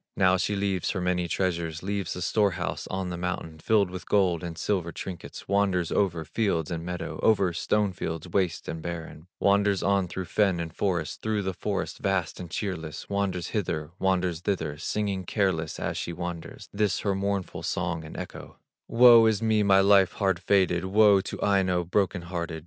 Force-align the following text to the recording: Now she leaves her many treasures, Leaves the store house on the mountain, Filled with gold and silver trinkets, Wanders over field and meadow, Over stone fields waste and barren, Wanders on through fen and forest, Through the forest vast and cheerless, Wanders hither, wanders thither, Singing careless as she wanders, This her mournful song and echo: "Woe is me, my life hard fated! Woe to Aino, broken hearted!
Now 0.17 0.35
she 0.37 0.55
leaves 0.55 0.89
her 0.89 0.99
many 0.99 1.27
treasures, 1.27 1.83
Leaves 1.83 2.13
the 2.13 2.23
store 2.23 2.53
house 2.57 2.87
on 2.87 3.09
the 3.09 3.19
mountain, 3.19 3.59
Filled 3.59 3.91
with 3.91 4.09
gold 4.09 4.43
and 4.43 4.57
silver 4.57 4.91
trinkets, 4.91 5.47
Wanders 5.47 5.91
over 5.91 6.25
field 6.25 6.71
and 6.71 6.83
meadow, 6.83 7.19
Over 7.21 7.53
stone 7.53 7.93
fields 7.93 8.27
waste 8.27 8.67
and 8.67 8.81
barren, 8.81 9.27
Wanders 9.39 9.83
on 9.83 10.07
through 10.07 10.25
fen 10.25 10.59
and 10.59 10.73
forest, 10.75 11.21
Through 11.21 11.43
the 11.43 11.53
forest 11.53 11.99
vast 11.99 12.39
and 12.39 12.49
cheerless, 12.49 13.09
Wanders 13.11 13.49
hither, 13.49 13.91
wanders 13.99 14.39
thither, 14.39 14.75
Singing 14.79 15.23
careless 15.23 15.79
as 15.79 15.97
she 15.97 16.13
wanders, 16.13 16.67
This 16.73 17.01
her 17.01 17.13
mournful 17.13 17.61
song 17.61 18.03
and 18.03 18.17
echo: 18.17 18.57
"Woe 18.87 19.27
is 19.27 19.39
me, 19.43 19.61
my 19.61 19.81
life 19.81 20.13
hard 20.13 20.39
fated! 20.39 20.83
Woe 20.85 21.21
to 21.21 21.39
Aino, 21.43 21.83
broken 21.83 22.23
hearted! 22.23 22.59